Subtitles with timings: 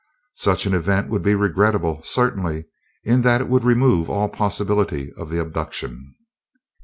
[0.37, 2.65] "Such an event would be regrettable, certainly,
[3.03, 6.15] in that it would remove all possibility of the abduction."